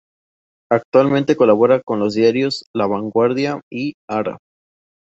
[0.71, 4.39] Actualmente colabora con los diarios "La Vanguardia" y "Ara".